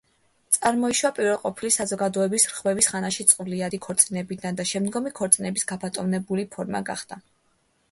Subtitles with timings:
[0.55, 7.23] წარმოიშვა პირველყოფილი საზოგადოების რღვევის ხანაში წყვილადი ქორწინებიდან და შემდომში ქორწინების გაბატონებული ფორმა გახდა.